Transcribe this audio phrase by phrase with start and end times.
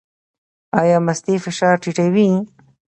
[0.81, 2.29] ایا مستې فشار ټیټوي؟